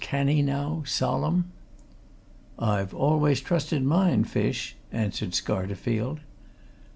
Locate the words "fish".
4.23-4.75